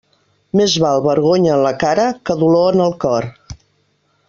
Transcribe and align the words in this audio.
Més 0.59 0.77
val 0.83 1.03
vergonya 1.07 1.51
en 1.57 1.61
la 1.67 1.73
cara 1.85 2.07
que 2.31 2.37
dolor 2.41 2.79
en 2.79 2.83
el 2.89 2.97
cor. 3.07 3.29